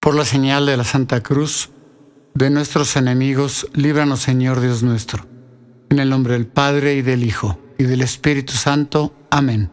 Por 0.00 0.14
la 0.14 0.24
señal 0.24 0.64
de 0.64 0.78
la 0.78 0.84
Santa 0.84 1.22
Cruz, 1.22 1.68
de 2.32 2.48
nuestros 2.48 2.96
enemigos, 2.96 3.68
líbranos 3.74 4.20
Señor 4.20 4.62
Dios 4.62 4.82
nuestro. 4.82 5.26
En 5.90 5.98
el 5.98 6.08
nombre 6.08 6.32
del 6.32 6.46
Padre 6.46 6.94
y 6.94 7.02
del 7.02 7.22
Hijo 7.22 7.58
y 7.76 7.84
del 7.84 8.00
Espíritu 8.00 8.54
Santo. 8.54 9.12
Amén. 9.30 9.70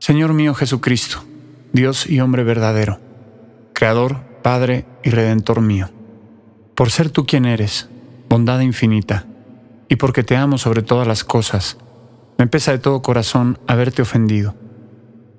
Señor 0.00 0.32
mío 0.32 0.54
Jesucristo, 0.54 1.22
Dios 1.72 2.08
y 2.08 2.18
hombre 2.18 2.42
verdadero, 2.42 2.98
Creador, 3.72 4.24
Padre 4.42 4.86
y 5.04 5.10
Redentor 5.10 5.60
mío, 5.60 5.88
por 6.74 6.90
ser 6.90 7.08
tú 7.08 7.24
quien 7.24 7.44
eres, 7.44 7.88
bondad 8.28 8.58
infinita, 8.58 9.26
y 9.88 9.94
porque 9.94 10.24
te 10.24 10.34
amo 10.34 10.58
sobre 10.58 10.82
todas 10.82 11.06
las 11.06 11.22
cosas, 11.22 11.78
me 12.38 12.48
pesa 12.48 12.72
de 12.72 12.80
todo 12.80 13.02
corazón 13.02 13.60
haberte 13.68 14.02
ofendido. 14.02 14.56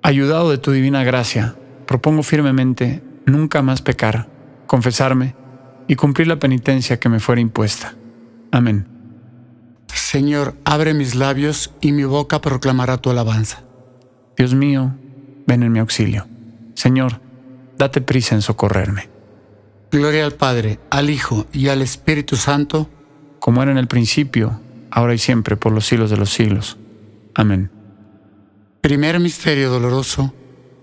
Ayudado 0.02 0.52
de 0.52 0.58
tu 0.58 0.72
divina 0.72 1.04
gracia, 1.04 1.58
propongo 1.86 2.24
firmemente 2.24 3.04
nunca 3.26 3.62
más 3.62 3.82
pecar, 3.82 4.30
confesarme 4.68 5.36
y 5.88 5.96
cumplir 5.96 6.28
la 6.28 6.40
penitencia 6.40 7.00
que 7.00 7.10
me 7.10 7.20
fuera 7.20 7.42
impuesta. 7.42 7.96
Amén. 8.52 8.88
Señor, 9.94 10.56
abre 10.66 10.94
mis 10.94 11.16
labios 11.16 11.74
y 11.82 11.92
mi 11.92 12.04
boca 12.04 12.42
proclamará 12.42 12.98
tu 12.98 13.10
alabanza. 13.10 13.64
Dios 14.38 14.54
mío, 14.54 14.96
ven 15.46 15.64
en 15.64 15.72
mi 15.72 15.80
auxilio. 15.80 16.28
Señor, 16.76 17.22
date 17.78 18.02
prisa 18.02 18.36
en 18.36 18.42
socorrerme. 18.42 19.10
Gloria 19.92 20.26
al 20.26 20.34
Padre, 20.34 20.80
al 20.90 21.10
Hijo 21.10 21.46
y 21.52 21.68
al 21.68 21.82
Espíritu 21.82 22.36
Santo, 22.36 22.90
como 23.40 23.62
era 23.62 23.72
en 23.72 23.78
el 23.78 23.88
principio, 23.88 24.60
ahora 24.90 25.14
y 25.14 25.20
siempre, 25.20 25.56
por 25.56 25.72
los 25.72 25.86
siglos 25.86 26.10
de 26.10 26.18
los 26.18 26.32
siglos. 26.32 26.78
Amén. 27.36 27.72
Primer 28.82 29.20
misterio 29.20 29.70
doloroso, 29.70 30.34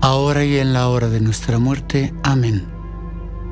ahora 0.00 0.44
y 0.44 0.58
en 0.58 0.72
la 0.72 0.88
hora 0.88 1.08
de 1.08 1.20
nuestra 1.20 1.58
muerte. 1.58 2.14
Amén. 2.22 2.66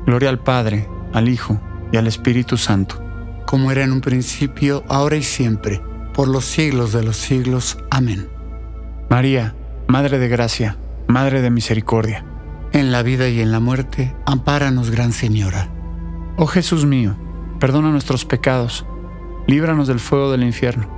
Gloria 0.05 0.29
al 0.29 0.39
Padre, 0.39 0.87
al 1.13 1.29
Hijo 1.29 1.59
y 1.91 1.97
al 1.97 2.07
Espíritu 2.07 2.57
Santo 2.57 3.07
como 3.47 3.71
era 3.71 3.83
en 3.83 3.93
un 3.93 4.01
principio, 4.01 4.83
ahora 4.89 5.15
y 5.15 5.23
siempre, 5.23 5.81
por 6.13 6.27
los 6.27 6.43
siglos 6.43 6.91
de 6.91 7.01
los 7.01 7.15
siglos. 7.15 7.77
Amén. 7.89 8.29
María, 9.09 9.55
Madre 9.87 10.19
de 10.19 10.27
Gracia, 10.27 10.77
Madre 11.07 11.41
de 11.41 11.49
Misericordia. 11.49 12.25
En 12.73 12.91
la 12.91 13.03
vida 13.03 13.29
y 13.29 13.39
en 13.39 13.53
la 13.53 13.61
muerte, 13.61 14.13
ampáranos, 14.25 14.91
Gran 14.91 15.13
Señora. 15.13 15.69
Oh 16.35 16.45
Jesús 16.45 16.85
mío, 16.85 17.15
perdona 17.59 17.89
nuestros 17.89 18.25
pecados, 18.25 18.85
líbranos 19.47 19.87
del 19.87 20.01
fuego 20.01 20.29
del 20.29 20.43
infierno, 20.43 20.89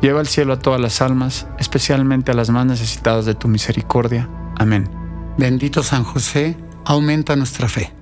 lleva 0.00 0.20
al 0.20 0.26
cielo 0.26 0.54
a 0.54 0.58
todas 0.58 0.80
las 0.80 1.02
almas, 1.02 1.46
especialmente 1.58 2.32
a 2.32 2.34
las 2.34 2.48
más 2.48 2.64
necesitadas 2.64 3.26
de 3.26 3.34
tu 3.34 3.48
misericordia. 3.48 4.30
Amén. 4.62 4.88
Bendito 5.36 5.82
San 5.82 6.04
José, 6.04 6.56
aumenta 6.84 7.36
nuestra 7.36 7.68
fe. 7.68 7.92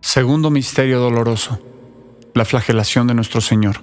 Segundo 0.00 0.50
Misterio 0.50 0.98
Doloroso 0.98 1.60
la 2.36 2.44
flagelación 2.44 3.06
de 3.06 3.14
nuestro 3.14 3.40
Señor. 3.40 3.76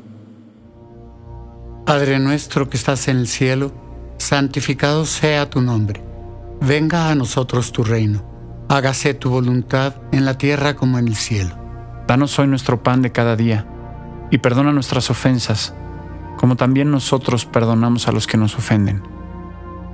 Padre 1.88 2.19
nuestro 2.19 2.69
que 2.69 2.77
estás 2.77 3.07
en 3.07 3.17
el 3.17 3.27
cielo, 3.27 3.73
santificado 4.19 5.07
sea 5.07 5.50
tu 5.50 5.59
nombre. 5.59 6.03
Venga 6.61 7.09
a 7.09 7.15
nosotros 7.15 7.71
tu 7.71 7.83
reino. 7.83 8.23
Hágase 8.69 9.15
tu 9.15 9.31
voluntad 9.31 9.95
en 10.11 10.25
la 10.25 10.38
tierra 10.38 10.75
como 10.75 10.99
en 10.99 11.07
el 11.07 11.15
cielo. 11.15 11.57
Danos 12.07 12.38
hoy 12.38 12.45
nuestro 12.45 12.83
pan 12.83 13.01
de 13.01 13.11
cada 13.11 13.35
día 13.35 13.65
y 14.29 14.38
perdona 14.38 14.71
nuestras 14.71 15.09
ofensas, 15.09 15.73
como 16.38 16.56
también 16.56 16.91
nosotros 16.91 17.45
perdonamos 17.45 18.07
a 18.07 18.11
los 18.11 18.27
que 18.27 18.38
nos 18.38 18.56
ofenden. 18.56 19.01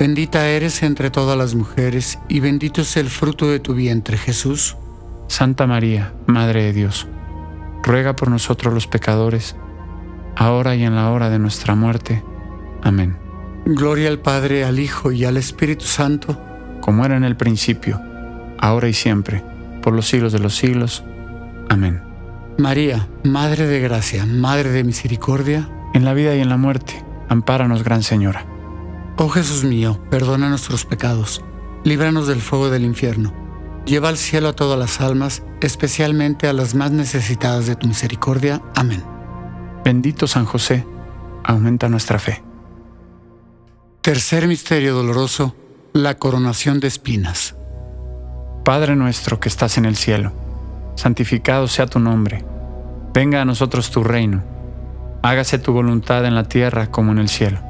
Bendita 0.00 0.48
eres 0.48 0.82
entre 0.82 1.10
todas 1.10 1.36
las 1.36 1.54
mujeres, 1.54 2.18
y 2.26 2.40
bendito 2.40 2.80
es 2.80 2.96
el 2.96 3.10
fruto 3.10 3.50
de 3.50 3.60
tu 3.60 3.74
vientre, 3.74 4.16
Jesús. 4.16 4.78
Santa 5.28 5.66
María, 5.66 6.14
Madre 6.26 6.62
de 6.62 6.72
Dios, 6.72 7.06
ruega 7.82 8.16
por 8.16 8.30
nosotros 8.30 8.72
los 8.72 8.86
pecadores, 8.86 9.56
ahora 10.36 10.74
y 10.74 10.84
en 10.84 10.94
la 10.94 11.10
hora 11.10 11.28
de 11.28 11.38
nuestra 11.38 11.74
muerte. 11.74 12.24
Amén. 12.82 13.18
Gloria 13.66 14.08
al 14.08 14.20
Padre, 14.20 14.64
al 14.64 14.78
Hijo 14.78 15.12
y 15.12 15.26
al 15.26 15.36
Espíritu 15.36 15.84
Santo, 15.84 16.40
como 16.80 17.04
era 17.04 17.18
en 17.18 17.24
el 17.24 17.36
principio, 17.36 18.00
ahora 18.58 18.88
y 18.88 18.94
siempre, 18.94 19.44
por 19.82 19.92
los 19.92 20.08
siglos 20.08 20.32
de 20.32 20.38
los 20.38 20.56
siglos. 20.56 21.04
Amén. 21.68 22.02
María, 22.56 23.06
Madre 23.22 23.66
de 23.66 23.80
Gracia, 23.80 24.24
Madre 24.24 24.70
de 24.70 24.82
Misericordia, 24.82 25.68
en 25.92 26.06
la 26.06 26.14
vida 26.14 26.34
y 26.34 26.40
en 26.40 26.48
la 26.48 26.56
muerte, 26.56 27.04
ampáranos, 27.28 27.84
Gran 27.84 28.02
Señora. 28.02 28.46
Oh 29.22 29.28
Jesús 29.28 29.64
mío, 29.64 30.00
perdona 30.08 30.48
nuestros 30.48 30.86
pecados, 30.86 31.44
líbranos 31.84 32.26
del 32.26 32.40
fuego 32.40 32.70
del 32.70 32.86
infierno, 32.86 33.34
lleva 33.84 34.08
al 34.08 34.16
cielo 34.16 34.48
a 34.48 34.54
todas 34.54 34.78
las 34.78 35.02
almas, 35.02 35.42
especialmente 35.60 36.48
a 36.48 36.54
las 36.54 36.74
más 36.74 36.90
necesitadas 36.90 37.66
de 37.66 37.76
tu 37.76 37.86
misericordia. 37.86 38.62
Amén. 38.74 39.04
Bendito 39.84 40.26
San 40.26 40.46
José, 40.46 40.86
aumenta 41.44 41.90
nuestra 41.90 42.18
fe. 42.18 42.42
Tercer 44.00 44.48
misterio 44.48 44.94
doloroso, 44.94 45.54
la 45.92 46.16
coronación 46.16 46.80
de 46.80 46.88
espinas. 46.88 47.56
Padre 48.64 48.96
nuestro 48.96 49.38
que 49.38 49.50
estás 49.50 49.76
en 49.76 49.84
el 49.84 49.96
cielo, 49.96 50.32
santificado 50.94 51.68
sea 51.68 51.84
tu 51.84 52.00
nombre. 52.00 52.42
Venga 53.12 53.42
a 53.42 53.44
nosotros 53.44 53.90
tu 53.90 54.02
reino. 54.02 54.42
Hágase 55.22 55.58
tu 55.58 55.74
voluntad 55.74 56.24
en 56.24 56.34
la 56.34 56.44
tierra 56.44 56.90
como 56.90 57.12
en 57.12 57.18
el 57.18 57.28
cielo. 57.28 57.69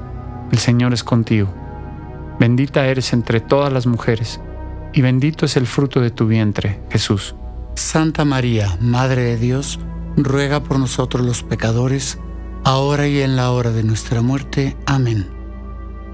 el 0.51 0.57
Señor 0.57 0.93
es 0.93 1.03
contigo. 1.03 1.53
Bendita 2.39 2.85
eres 2.87 3.13
entre 3.13 3.39
todas 3.39 3.71
las 3.71 3.87
mujeres, 3.87 4.41
y 4.93 5.01
bendito 5.01 5.45
es 5.45 5.57
el 5.57 5.67
fruto 5.67 6.01
de 6.01 6.11
tu 6.11 6.27
vientre, 6.27 6.81
Jesús. 6.89 7.35
Santa 7.75 8.25
María, 8.25 8.77
Madre 8.81 9.23
de 9.23 9.37
Dios, 9.37 9.79
ruega 10.17 10.61
por 10.61 10.79
nosotros 10.79 11.25
los 11.25 11.43
pecadores, 11.43 12.19
ahora 12.63 13.07
y 13.07 13.21
en 13.21 13.35
la 13.35 13.51
hora 13.51 13.71
de 13.71 13.83
nuestra 13.83 14.21
muerte. 14.21 14.75
Amén. 14.85 15.27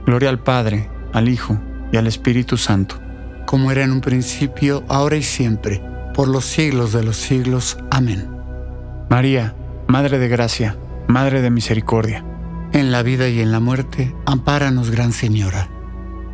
Gloria 0.05 0.29
al 0.29 0.39
Padre, 0.39 0.89
al 1.13 1.29
Hijo 1.29 1.57
y 1.91 1.97
al 1.97 2.07
Espíritu 2.07 2.57
Santo 2.57 3.07
como 3.47 3.71
era 3.71 3.83
en 3.83 3.93
un 3.93 4.01
principio, 4.01 4.83
ahora 4.89 5.15
y 5.15 5.23
siempre, 5.23 5.81
por 6.13 6.27
los 6.27 6.43
siglos 6.45 6.91
de 6.91 7.01
los 7.01 7.15
siglos. 7.15 7.77
Amén. 7.89 8.29
María, 9.09 9.55
Madre 9.87 10.19
de 10.19 10.27
Gracia, 10.27 10.77
Madre 11.07 11.41
de 11.41 11.49
Misericordia. 11.49 12.25
En 12.77 12.91
la 12.91 13.01
vida 13.01 13.27
y 13.27 13.41
en 13.41 13.51
la 13.51 13.59
muerte, 13.59 14.15
ampáranos, 14.27 14.91
Gran 14.91 15.11
Señora. 15.11 15.67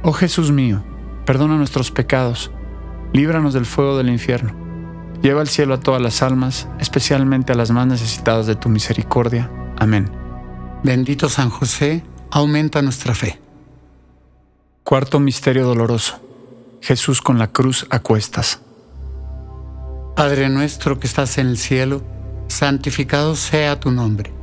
Oh 0.04 0.12
Jesús 0.12 0.52
mío, 0.52 0.84
perdona 1.26 1.56
nuestros 1.56 1.90
pecados, 1.90 2.52
líbranos 3.14 3.54
del 3.54 3.66
fuego 3.66 3.98
del 3.98 4.10
infierno, 4.10 4.54
lleva 5.22 5.40
al 5.40 5.48
cielo 5.48 5.74
a 5.74 5.80
todas 5.80 6.02
las 6.02 6.22
almas, 6.22 6.68
especialmente 6.82 7.54
a 7.54 7.56
las 7.56 7.72
más 7.72 7.88
necesitadas 7.88 8.46
de 8.46 8.58
tu 8.58 8.68
misericordia. 8.68 9.50
Amén. 9.80 10.12
Bendito 10.84 11.30
San 11.30 11.50
José, 11.50 12.04
aumenta 12.30 12.82
nuestra 12.82 13.16
fe. 13.16 13.40
Cuarto 14.84 15.22
Misterio 15.22 15.66
Doloroso 15.66 16.20
Jesús 16.82 17.22
con 17.22 17.40
la 17.40 17.54
cruz 17.54 17.88
a 17.90 18.00
cuestas. 18.00 18.60
Padre 20.18 20.50
nuestro 20.50 21.00
que 21.00 21.08
estás 21.08 21.38
en 21.38 21.48
el 21.48 21.58
cielo, 21.58 22.04
santificado 22.50 23.38
sea 23.38 23.80
tu 23.80 23.92
nombre. 23.92 24.43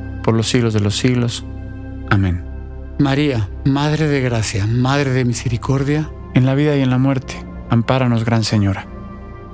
por 0.23 0.35
los 0.35 0.47
siglos 0.47 0.73
de 0.73 0.79
los 0.79 0.97
siglos. 0.97 1.45
Amén. 2.09 2.45
María, 2.99 3.49
Madre 3.65 4.07
de 4.07 4.21
Gracia, 4.21 4.67
Madre 4.67 5.11
de 5.11 5.25
Misericordia, 5.25 6.11
en 6.33 6.45
la 6.45 6.55
vida 6.55 6.75
y 6.75 6.81
en 6.81 6.89
la 6.89 6.97
muerte, 6.97 7.43
ampáranos, 7.69 8.25
Gran 8.25 8.43
Señora. 8.43 8.87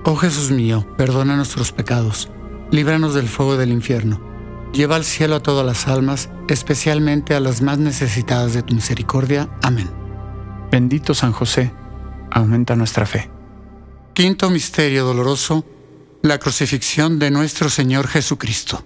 Oh 0.03 0.15
Jesús 0.15 0.51
mío, 0.51 0.88
perdona 0.97 1.36
nuestros 1.36 1.71
pecados, 1.71 2.29
líbranos 2.71 3.13
del 3.13 3.27
fuego 3.27 3.57
del 3.57 3.71
infierno 3.71 4.27
Lleva 4.74 4.95
al 4.95 5.05
cielo 5.05 5.38
a 5.38 5.39
todas 5.39 5.65
las 5.65 5.88
almas, 5.88 6.29
especialmente 6.50 7.33
a 7.33 7.39
las 7.39 7.62
más 7.62 7.79
necesitadas 7.79 8.53
de 8.53 8.63
tu 8.63 8.75
misericordia. 8.75 9.50
Amén. 9.63 9.89
Bendito 10.71 11.13
San 11.13 11.31
José, 11.31 11.74
aumenta 12.29 12.75
nuestra 12.75 13.05
fe. 13.05 13.29
Quinto 14.13 14.50
Misterio 14.50 15.05
Doloroso, 15.05 15.65
la 16.21 16.38
crucifixión 16.38 17.17
de 17.17 17.31
nuestro 17.31 17.69
Señor 17.69 18.07
Jesucristo. 18.07 18.86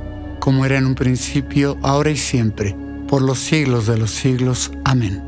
Como 0.41 0.65
era 0.65 0.79
en 0.79 0.87
un 0.87 0.95
principio, 0.95 1.77
ahora 1.83 2.09
y 2.09 2.17
siempre, 2.17 2.75
por 3.07 3.21
los 3.21 3.37
siglos 3.37 3.85
de 3.85 3.99
los 3.99 4.09
siglos. 4.09 4.71
Amén. 4.83 5.23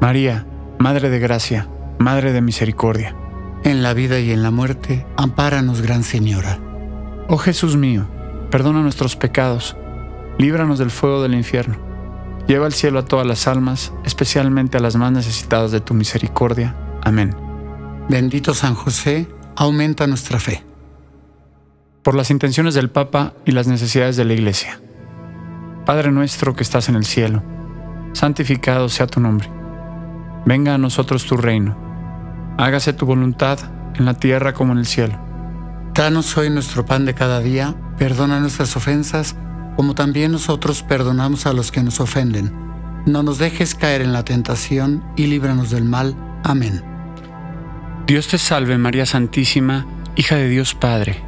María, 0.00 0.46
Madre 0.78 1.10
de 1.10 1.18
Gracia, 1.18 1.68
Madre 1.98 2.32
de 2.32 2.40
Misericordia. 2.40 3.16
En 3.64 3.82
la 3.82 3.94
vida 3.94 4.20
y 4.20 4.30
en 4.30 4.44
la 4.44 4.52
muerte, 4.52 5.04
ampáranos, 5.16 5.82
Gran 5.82 6.04
Señora. 6.04 6.60
Oh 7.28 7.36
Jesús 7.36 7.76
mío, 7.76 8.08
perdona 8.52 8.80
nuestros 8.80 9.16
pecados, 9.16 9.76
líbranos 10.38 10.78
del 10.78 10.92
fuego 10.92 11.20
del 11.20 11.34
infierno, 11.34 11.76
lleva 12.46 12.66
al 12.66 12.72
cielo 12.72 13.00
a 13.00 13.04
todas 13.04 13.26
las 13.26 13.48
almas, 13.48 13.92
especialmente 14.04 14.76
a 14.76 14.80
las 14.80 14.94
más 14.94 15.10
necesitadas 15.10 15.72
de 15.72 15.80
tu 15.80 15.94
misericordia. 15.94 16.76
Amén. 17.02 17.34
Bendito 18.08 18.54
San 18.54 18.76
José, 18.76 19.26
aumenta 19.56 20.06
nuestra 20.06 20.38
fe. 20.38 20.67
Por 22.08 22.14
las 22.14 22.30
intenciones 22.30 22.72
del 22.72 22.88
Papa 22.88 23.34
y 23.44 23.52
las 23.52 23.66
necesidades 23.66 24.16
de 24.16 24.24
la 24.24 24.32
Iglesia. 24.32 24.80
Padre 25.84 26.10
nuestro 26.10 26.56
que 26.56 26.62
estás 26.62 26.88
en 26.88 26.94
el 26.94 27.04
cielo, 27.04 27.42
santificado 28.14 28.88
sea 28.88 29.06
tu 29.06 29.20
nombre. 29.20 29.50
Venga 30.46 30.72
a 30.72 30.78
nosotros 30.78 31.26
tu 31.26 31.36
reino. 31.36 31.76
Hágase 32.56 32.94
tu 32.94 33.04
voluntad 33.04 33.58
en 33.94 34.06
la 34.06 34.14
tierra 34.14 34.54
como 34.54 34.72
en 34.72 34.78
el 34.78 34.86
cielo. 34.86 35.20
Danos 35.92 36.34
hoy 36.38 36.48
nuestro 36.48 36.86
pan 36.86 37.04
de 37.04 37.12
cada 37.12 37.40
día, 37.40 37.74
perdona 37.98 38.40
nuestras 38.40 38.74
ofensas, 38.74 39.36
como 39.76 39.94
también 39.94 40.32
nosotros 40.32 40.82
perdonamos 40.82 41.44
a 41.44 41.52
los 41.52 41.70
que 41.70 41.82
nos 41.82 42.00
ofenden. 42.00 42.54
No 43.04 43.22
nos 43.22 43.36
dejes 43.36 43.74
caer 43.74 44.00
en 44.00 44.14
la 44.14 44.24
tentación 44.24 45.04
y 45.14 45.26
líbranos 45.26 45.68
del 45.68 45.84
mal. 45.84 46.16
Amén. 46.42 46.82
Dios 48.06 48.28
te 48.28 48.38
salve 48.38 48.78
María 48.78 49.04
Santísima, 49.04 49.86
hija 50.16 50.36
de 50.36 50.48
Dios 50.48 50.74
Padre, 50.74 51.27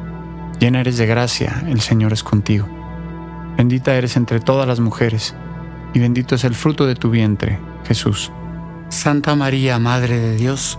Llena 0.61 0.81
eres 0.81 0.99
de 0.99 1.07
gracia, 1.07 1.63
el 1.67 1.81
Señor 1.81 2.13
es 2.13 2.21
contigo. 2.23 2.69
Bendita 3.57 3.95
eres 3.95 4.15
entre 4.15 4.39
todas 4.39 4.67
las 4.67 4.79
mujeres, 4.79 5.33
y 5.91 5.99
bendito 5.99 6.35
es 6.35 6.43
el 6.43 6.53
fruto 6.53 6.85
de 6.85 6.93
tu 6.93 7.09
vientre, 7.09 7.59
Jesús. 7.83 8.31
Santa 8.89 9.35
María, 9.35 9.79
Madre 9.79 10.19
de 10.19 10.35
Dios, 10.35 10.77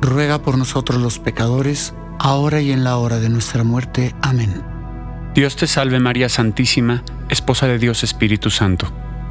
ruega 0.00 0.40
por 0.40 0.56
nosotros 0.56 1.02
los 1.02 1.18
pecadores, 1.18 1.96
ahora 2.20 2.60
y 2.60 2.70
en 2.70 2.84
la 2.84 2.96
hora 2.96 3.18
de 3.18 3.28
nuestra 3.28 3.64
muerte. 3.64 4.14
Amén. 4.22 4.62
Dios 5.34 5.56
te 5.56 5.66
salve 5.66 5.98
María 5.98 6.28
Santísima, 6.28 7.02
Esposa 7.28 7.66
de 7.66 7.80
Dios 7.80 8.04
Espíritu 8.04 8.50
Santo, 8.50 8.86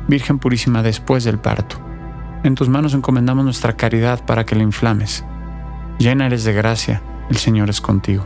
Virgen 0.10 0.38
purísima 0.38 0.84
después 0.84 1.24
del 1.24 1.40
parto. 1.40 1.78
En 2.44 2.56
tus 2.56 2.68
manos 2.68 2.94
encomendamos 2.94 3.46
nuestra 3.46 3.78
caridad 3.78 4.26
para 4.26 4.44
que 4.44 4.58
la 4.58 4.64
inflames. 4.64 5.24
Llena 5.98 6.26
eres 6.26 6.44
de 6.44 6.52
gracia, 6.52 7.02
el 7.30 7.38
Señor 7.38 7.70
es 7.70 7.80
contigo. 7.80 8.26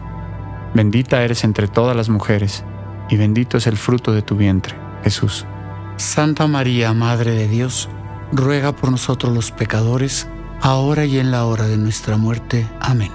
Bendita 0.74 1.24
eres 1.24 1.44
entre 1.44 1.68
todas 1.68 1.96
las 1.96 2.10
mujeres, 2.10 2.64
y 3.10 3.18
bendito 3.18 3.58
es 3.58 3.68
el 3.68 3.78
fruto 3.78 4.14
de 4.14 4.22
tu 4.22 4.36
vientre, 4.36 4.76
Jesús. 5.04 5.46
Santa 5.98 6.48
María, 6.48 6.94
Madre 6.94 7.32
de 7.32 7.48
Dios, 7.48 7.90
ruega 8.32 8.76
por 8.76 8.92
nosotros 8.92 9.34
los 9.34 9.52
pecadores, 9.52 10.28
ahora 10.62 11.06
y 11.06 11.20
en 11.20 11.32
la 11.32 11.46
hora 11.46 11.66
de 11.66 11.78
nuestra 11.78 12.18
muerte. 12.18 12.68
Amén. 12.80 13.12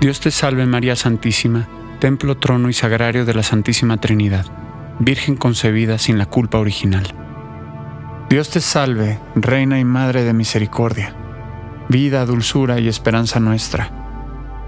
Dios 0.00 0.20
te 0.20 0.30
salve 0.30 0.66
María 0.66 0.96
Santísima, 0.96 1.68
templo, 2.00 2.36
trono 2.36 2.68
y 2.68 2.72
sagrario 2.74 3.24
de 3.24 3.34
la 3.34 3.42
Santísima 3.42 3.96
Trinidad, 3.96 4.46
Virgen 4.98 5.36
concebida 5.36 5.98
sin 5.98 6.18
la 6.18 6.26
culpa 6.26 6.58
original. 6.58 7.04
Dios 8.28 8.50
te 8.50 8.60
salve, 8.60 9.18
Reina 9.34 9.80
y 9.80 9.84
Madre 9.84 10.24
de 10.24 10.32
Misericordia, 10.32 11.14
vida, 11.88 12.24
dulzura 12.26 12.78
y 12.80 12.88
esperanza 12.88 13.40
nuestra. 13.40 14.03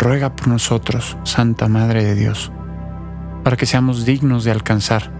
ruega 0.00 0.34
por 0.34 0.48
nosotros, 0.48 1.18
Santa 1.24 1.68
Madre 1.68 2.02
de 2.02 2.14
Dios, 2.14 2.50
para 3.44 3.58
que 3.58 3.66
seamos 3.66 4.06
dignos 4.06 4.44
de 4.44 4.50
alcanzar 4.50 5.12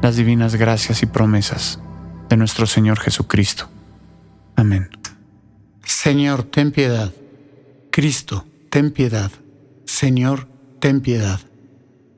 las 0.00 0.14
divinas 0.14 0.54
gracias 0.54 1.02
y 1.02 1.06
promesas 1.06 1.80
de 2.28 2.36
nuestro 2.36 2.66
Señor 2.66 3.00
Jesucristo. 3.00 3.68
Amén. 4.54 4.88
Señor, 5.84 6.44
ten 6.44 6.70
piedad. 6.70 7.12
Cristo, 7.90 8.46
ten 8.70 8.92
piedad. 8.92 9.32
Señor, 9.86 10.46
ten 10.78 11.00
piedad. 11.00 11.40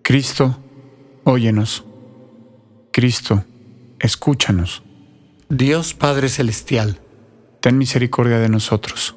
Cristo, 0.03 0.59
óyenos. 1.25 1.85
Cristo, 2.93 3.47
escúchanos. 3.99 4.83
Dios 5.49 5.95
Padre 5.95 6.29
Celestial, 6.29 7.01
ten 7.61 7.79
misericordia 7.79 8.39
de 8.39 8.51
nosotros. 8.51 9.17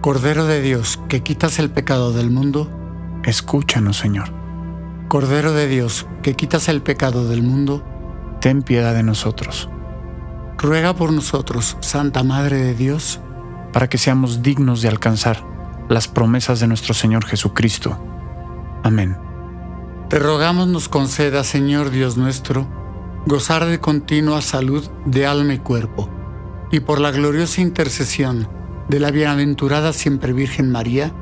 Cordero 0.00 0.46
de 0.46 0.62
Dios, 0.62 0.98
que 1.10 1.22
quitas 1.22 1.58
el 1.58 1.70
pecado 1.70 2.14
del 2.14 2.30
mundo, 2.30 2.70
escúchanos 3.22 3.98
Señor. 3.98 4.32
Cordero 5.08 5.52
de 5.52 5.68
Dios, 5.68 6.06
que 6.22 6.34
quitas 6.34 6.70
el 6.70 6.80
pecado 6.80 7.28
del 7.28 7.42
mundo, 7.42 7.84
ten 8.40 8.62
piedad 8.62 8.94
de 8.94 9.02
nosotros. 9.02 9.68
Ruega 10.56 10.94
por 10.94 11.12
nosotros, 11.12 11.76
Santa 11.80 12.22
Madre 12.22 12.56
de 12.56 12.74
Dios, 12.74 13.20
para 13.74 13.90
que 13.90 13.98
seamos 13.98 14.40
dignos 14.40 14.80
de 14.80 14.88
alcanzar 14.88 15.44
las 15.90 16.08
promesas 16.08 16.60
de 16.60 16.66
nuestro 16.66 16.94
Señor 16.94 17.26
Jesucristo. 17.26 18.02
Amén. 18.82 19.18
Te 20.08 20.18
rogamos 20.18 20.66
nos 20.66 20.88
conceda, 20.88 21.44
Señor 21.44 21.90
Dios 21.90 22.16
nuestro, 22.16 22.66
gozar 23.26 23.66
de 23.66 23.80
continua 23.80 24.40
salud 24.40 24.82
de 25.04 25.26
alma 25.26 25.52
y 25.52 25.58
cuerpo, 25.58 26.08
y 26.72 26.80
por 26.80 27.00
la 27.00 27.10
gloriosa 27.10 27.60
intercesión 27.60 28.59
de 28.90 28.98
la 28.98 29.12
bienaventurada 29.12 29.92
siempre 29.92 30.32
Virgen 30.32 30.68
María, 30.68 31.12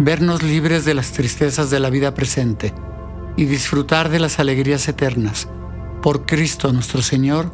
vernos 0.00 0.42
libres 0.42 0.84
de 0.84 0.94
las 0.94 1.12
tristezas 1.12 1.70
de 1.70 1.78
la 1.78 1.90
vida 1.90 2.12
presente 2.12 2.74
y 3.36 3.44
disfrutar 3.44 4.08
de 4.08 4.18
las 4.18 4.40
alegrías 4.40 4.88
eternas. 4.88 5.48
Por 6.02 6.26
Cristo 6.26 6.72
nuestro 6.72 7.00
Señor. 7.00 7.52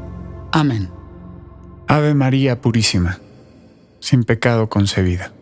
Amén. 0.50 0.90
Ave 1.87 2.14
María 2.14 2.62
Purísima, 2.62 3.18
sin 4.00 4.24
pecado 4.24 4.70
concebida. 4.70 5.34